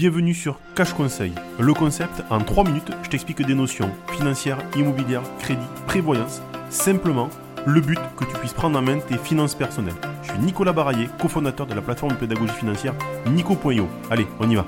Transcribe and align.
Bienvenue 0.00 0.32
sur 0.32 0.58
Cash 0.74 0.94
Conseil. 0.94 1.34
Le 1.58 1.74
concept, 1.74 2.24
en 2.30 2.40
3 2.40 2.64
minutes, 2.64 2.90
je 3.02 3.10
t'explique 3.10 3.46
des 3.46 3.54
notions 3.54 3.90
financières, 4.10 4.56
immobilières, 4.74 5.20
crédit, 5.38 5.60
prévoyance. 5.86 6.40
Simplement, 6.70 7.28
le 7.66 7.82
but 7.82 7.98
que 8.16 8.24
tu 8.24 8.34
puisses 8.38 8.54
prendre 8.54 8.78
en 8.78 8.80
main 8.80 8.98
tes 9.00 9.18
finances 9.18 9.54
personnelles. 9.54 9.92
Je 10.22 10.30
suis 10.30 10.38
Nicolas 10.38 10.72
Baraillé, 10.72 11.10
cofondateur 11.20 11.66
de 11.66 11.74
la 11.74 11.82
plateforme 11.82 12.14
pédagogie 12.14 12.54
financière 12.54 12.94
Nico.io. 13.26 13.86
Allez, 14.10 14.26
on 14.40 14.48
y 14.48 14.54
va. 14.54 14.64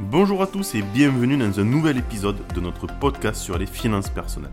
Bonjour 0.00 0.42
à 0.42 0.48
tous 0.48 0.74
et 0.74 0.82
bienvenue 0.82 1.36
dans 1.36 1.60
un 1.60 1.64
nouvel 1.64 1.96
épisode 1.96 2.38
de 2.52 2.60
notre 2.60 2.88
podcast 2.88 3.40
sur 3.40 3.58
les 3.58 3.66
finances 3.66 4.10
personnelles. 4.10 4.50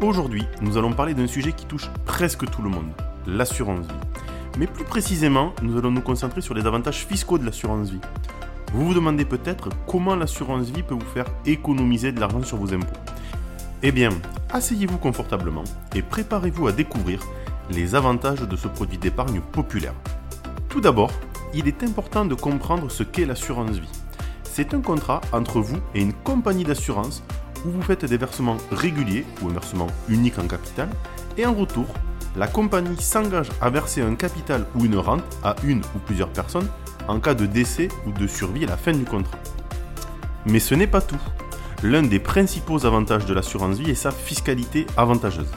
Aujourd'hui, 0.00 0.42
nous 0.62 0.78
allons 0.78 0.94
parler 0.94 1.14
d'un 1.14 1.28
sujet 1.28 1.52
qui 1.52 1.66
touche 1.66 1.90
presque 2.06 2.50
tout 2.50 2.62
le 2.62 2.70
monde, 2.70 2.90
l'assurance 3.24 3.86
vie. 3.86 4.18
Mais 4.58 4.66
plus 4.66 4.84
précisément, 4.84 5.52
nous 5.62 5.78
allons 5.78 5.92
nous 5.92 6.00
concentrer 6.00 6.40
sur 6.40 6.54
les 6.54 6.66
avantages 6.66 7.06
fiscaux 7.06 7.38
de 7.38 7.44
l'assurance 7.44 7.90
vie. 7.90 8.00
Vous 8.72 8.86
vous 8.86 8.94
demandez 8.94 9.24
peut-être 9.24 9.70
comment 9.86 10.14
l'assurance 10.14 10.68
vie 10.68 10.82
peut 10.82 10.94
vous 10.94 11.00
faire 11.00 11.24
économiser 11.46 12.12
de 12.12 12.20
l'argent 12.20 12.42
sur 12.42 12.58
vos 12.58 12.74
impôts. 12.74 12.98
Eh 13.82 13.92
bien, 13.92 14.10
asseyez-vous 14.50 14.98
confortablement 14.98 15.64
et 15.94 16.02
préparez-vous 16.02 16.68
à 16.68 16.72
découvrir 16.72 17.20
les 17.70 17.94
avantages 17.94 18.40
de 18.40 18.56
ce 18.56 18.68
produit 18.68 18.98
d'épargne 18.98 19.40
populaire. 19.40 19.94
Tout 20.68 20.82
d'abord, 20.82 21.10
il 21.54 21.66
est 21.66 21.82
important 21.82 22.26
de 22.26 22.34
comprendre 22.34 22.90
ce 22.90 23.02
qu'est 23.02 23.24
l'assurance 23.24 23.78
vie. 23.78 23.88
C'est 24.44 24.74
un 24.74 24.80
contrat 24.80 25.22
entre 25.32 25.60
vous 25.60 25.78
et 25.94 26.02
une 26.02 26.12
compagnie 26.12 26.64
d'assurance 26.64 27.22
où 27.64 27.70
vous 27.70 27.82
faites 27.82 28.04
des 28.04 28.18
versements 28.18 28.58
réguliers 28.70 29.24
ou 29.40 29.48
un 29.48 29.52
versement 29.52 29.86
unique 30.08 30.38
en 30.38 30.46
capital 30.46 30.90
et 31.38 31.46
en 31.46 31.54
retour, 31.54 31.86
la 32.38 32.46
compagnie 32.46 33.02
s'engage 33.02 33.48
à 33.60 33.68
verser 33.68 34.00
un 34.00 34.14
capital 34.14 34.64
ou 34.76 34.84
une 34.84 34.96
rente 34.96 35.24
à 35.42 35.56
une 35.64 35.80
ou 35.96 35.98
plusieurs 36.06 36.28
personnes 36.28 36.68
en 37.08 37.18
cas 37.18 37.34
de 37.34 37.46
décès 37.46 37.88
ou 38.06 38.12
de 38.12 38.28
survie 38.28 38.64
à 38.64 38.68
la 38.68 38.76
fin 38.76 38.92
du 38.92 39.04
contrat. 39.04 39.38
Mais 40.46 40.60
ce 40.60 40.76
n'est 40.76 40.86
pas 40.86 41.00
tout. 41.00 41.20
L'un 41.82 42.02
des 42.02 42.20
principaux 42.20 42.86
avantages 42.86 43.26
de 43.26 43.34
l'assurance 43.34 43.78
vie 43.78 43.90
est 43.90 43.96
sa 43.96 44.12
fiscalité 44.12 44.86
avantageuse. 44.96 45.50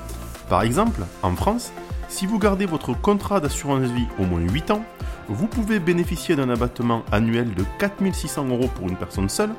Par 0.50 0.64
exemple, 0.64 1.02
en 1.22 1.36
France, 1.36 1.72
si 2.10 2.26
vous 2.26 2.40
gardez 2.40 2.66
votre 2.66 3.00
contrat 3.00 3.40
d'assurance 3.40 3.92
vie 3.92 4.08
au 4.18 4.26
moins 4.26 4.42
8 4.42 4.72
ans, 4.72 4.84
vous 5.30 5.48
pouvez 5.48 5.80
bénéficier 5.80 6.36
d'un 6.36 6.50
abattement 6.50 7.04
annuel 7.12 7.54
de 7.54 7.64
4600 7.78 8.48
euros 8.48 8.70
pour 8.74 8.90
une 8.90 8.98
personne 8.98 9.30
seule 9.30 9.52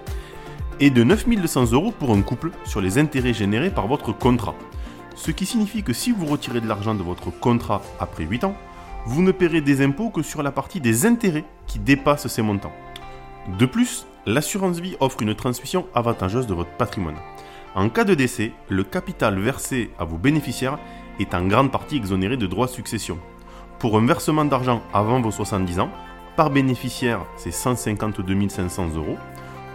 et 0.81 0.91
de 0.91 1.05
9200 1.05 1.71
euros 1.71 1.93
pour 1.97 2.11
un 2.11 2.23
couple 2.23 2.51
sur 2.65 2.81
les 2.81 2.99
intérêts 2.99 3.33
générés 3.33 3.71
par 3.71 3.87
votre 3.87 4.13
contrat. 4.13 4.57
Ce 5.15 5.31
qui 5.31 5.47
signifie 5.47 5.83
que 5.83 5.93
si 5.93 6.13
vous 6.13 6.27
retirez 6.27 6.61
de 6.61 6.69
l'argent 6.69 6.95
de 6.95 7.03
votre 7.03 7.31
contrat 7.31 7.83
après 8.01 8.25
8 8.25 8.45
ans, 8.45 8.55
vous 9.05 9.23
ne 9.23 9.33
paierez 9.33 9.61
des 9.61 9.85
impôts 9.85 10.11
que 10.11 10.23
sur 10.23 10.43
la 10.43 10.53
partie 10.53 10.81
des 10.81 11.07
intérêts 11.07 11.45
qui 11.67 11.79
dépassent 11.79 12.29
ces 12.29 12.43
montants. 12.43 12.73
De 13.59 13.67
plus, 13.67 14.07
l'assurance 14.27 14.79
vie 14.79 14.97
offre 15.01 15.23
une 15.23 15.35
transmission 15.35 15.87
avantageuse 15.95 16.47
de 16.47 16.55
votre 16.55 16.71
patrimoine. 16.71 17.17
En 17.75 17.89
cas 17.89 18.05
de 18.05 18.15
décès, 18.15 18.53
le 18.69 18.85
capital 18.85 19.39
versé 19.39 19.91
à 19.99 20.05
vos 20.05 20.19
bénéficiaires 20.19 20.79
est 21.19 21.35
en 21.35 21.47
grande 21.47 21.73
partie 21.73 21.97
exonéré 21.97 22.37
de 22.37 22.47
droits 22.47 22.67
de 22.67 22.73
succession. 22.73 23.19
Pour 23.79 23.99
un 23.99 24.07
versement 24.07 24.45
d'argent 24.45 24.83
avant 24.93 25.21
vos 25.21 25.31
70 25.31 25.81
ans, 25.81 25.91
par 26.37 26.51
bénéficiaire, 26.51 27.27
c'est 27.37 27.51
152 27.51 28.49
500 28.49 28.91
euros. 28.95 29.17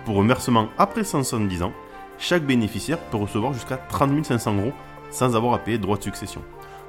Pour 0.05 0.21
un 0.21 0.27
versement 0.27 0.69
après 0.77 1.03
170 1.03 1.63
ans, 1.63 1.73
chaque 2.17 2.43
bénéficiaire 2.43 2.97
peut 2.97 3.17
recevoir 3.17 3.53
jusqu'à 3.53 3.77
30 3.77 4.25
500 4.25 4.55
euros 4.55 4.73
sans 5.11 5.35
avoir 5.35 5.53
à 5.53 5.59
payer 5.59 5.77
de 5.77 5.83
droits 5.83 5.97
de 5.97 6.03
succession. 6.03 6.41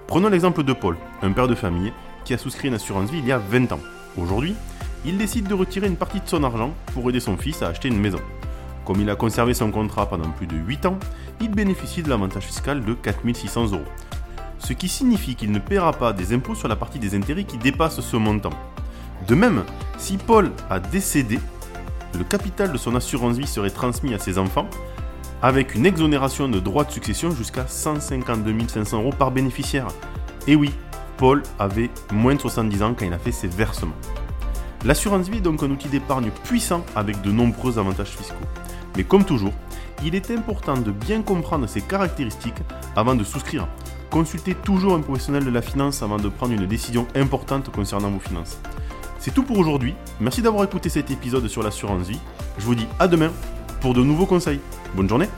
Prenons 0.07 0.29
l'exemple 0.29 0.63
de 0.63 0.73
Paul, 0.73 0.97
un 1.23 1.33
père 1.33 1.49
de 1.49 1.55
famille 1.55 1.93
qui 2.25 2.35
a 2.35 2.39
souscrit 2.39 2.69
une 2.69 2.75
assurance 2.75 3.11
vie 3.11 3.19
il 3.19 3.27
y 3.27 3.33
a 3.33 3.39
20 3.39 3.73
ans. 3.73 3.81
Aujourd'hui, 4.17 4.55
il 5.05 5.19
décide 5.19 5.47
de 5.47 5.55
retirer 5.55 5.87
une 5.87 5.97
partie 5.97 6.21
de 6.21 6.29
son 6.29 6.43
argent 6.45 6.73
pour 6.93 7.09
aider 7.09 7.21
son 7.21 7.37
fils 7.37 7.63
à 7.63 7.69
acheter 7.69 7.89
une 7.89 8.01
maison. 8.01 8.21
Comme 8.85 9.01
il 9.01 9.11
a 9.11 9.17
conservé 9.17 9.55
son 9.55 9.71
contrat 9.71 10.09
pendant 10.09 10.31
plus 10.31 10.47
de 10.47 10.57
8 10.57 10.87
ans, 10.87 10.99
il 11.41 11.51
bénéficie 11.51 12.03
de 12.03 12.09
l'avantage 12.09 12.45
fiscal 12.45 12.85
de 12.85 12.95
4600 12.95 13.73
euros. 13.73 13.85
Ce 14.59 14.73
qui 14.73 14.89
signifie 14.89 15.37
qu'il 15.37 15.53
ne 15.53 15.59
paiera 15.59 15.93
pas 15.93 16.13
des 16.13 16.33
impôts 16.33 16.55
sur 16.55 16.69
la 16.69 16.77
partie 16.77 16.99
des 16.99 17.15
intérêts 17.15 17.45
qui 17.45 17.59
dépasse 17.59 18.01
ce 18.01 18.17
montant. 18.17 18.51
De 19.27 19.35
même, 19.35 19.65
si 19.99 20.17
Paul 20.17 20.51
a 20.71 20.81
décédé, 20.81 21.39
le 22.17 22.25
capital 22.25 22.73
de 22.73 22.79
son 22.79 22.97
assurance 22.97 23.37
vie 23.37 23.47
serait 23.47 23.71
transmis 23.71 24.15
à 24.15 24.19
ses 24.19 24.39
enfants 24.39 24.69
avec 25.43 25.75
une 25.75 25.87
exonération 25.87 26.49
de 26.49 26.59
droits 26.59 26.85
de 26.85 26.91
succession 26.91 27.31
jusqu'à 27.31 27.67
152 27.67 28.55
500 28.69 29.01
euros 29.01 29.13
par 29.17 29.31
bénéficiaire. 29.31 29.87
Et 30.47 30.57
oui, 30.57 30.71
Paul 31.17 31.43
avait 31.59 31.91
moins 32.13 32.35
de 32.35 32.41
70 32.41 32.83
ans 32.83 32.95
quand 32.99 33.05
il 33.05 33.13
a 33.13 33.19
fait 33.19 33.33
ses 33.33 33.49
versements. 33.49 33.95
L'assurance 34.85 35.29
vie 35.29 35.39
est 35.39 35.43
donc 35.43 35.63
un 35.63 35.71
outil 35.71 35.89
d'épargne 35.89 36.31
puissant 36.45 36.85
avec 36.95 37.21
de 37.23 37.31
nombreux 37.31 37.79
avantages 37.79 38.17
fiscaux. 38.17 38.35
Mais 38.97 39.05
comme 39.05 39.25
toujours, 39.25 39.53
il 40.05 40.15
est 40.15 40.31
important 40.31 40.77
de 40.77 40.93
bien 40.93 41.23
comprendre 41.23 41.67
ses 41.67 41.81
caractéristiques 41.81 42.63
avant 42.97 43.15
de 43.15 43.25
souscrire. 43.25 43.67
Consultez 44.11 44.55
toujours 44.55 44.95
un 44.95 45.01
professionnel 45.01 45.45
de 45.45 45.51
la 45.51 45.63
finance 45.63 46.03
avant 46.03 46.17
de 46.17 46.29
prendre 46.29 46.53
une 46.55 46.67
décision 46.67 47.07
importante 47.15 47.71
concernant 47.71 48.11
vos 48.11 48.21
finances. 48.21 48.59
C'est 49.19 49.35
tout 49.35 49.43
pour 49.43 49.59
aujourd'hui. 49.59 49.95
Merci 50.21 50.41
d'avoir 50.41 50.65
écouté 50.65 50.89
cet 50.89 51.11
épisode 51.11 51.47
sur 51.49 51.63
l'assurance 51.63 52.09
vie. 52.09 52.21
Je 52.59 52.65
vous 52.65 52.77
dis 52.77 52.87
à 52.99 53.09
demain 53.09 53.31
pour 53.81 53.95
de 53.95 54.03
nouveaux 54.03 54.27
conseils. 54.27 54.61
Bonne 54.95 55.09
journée 55.09 55.29